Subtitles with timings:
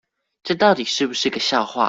[0.43, 1.79] 這到底是不是個笑話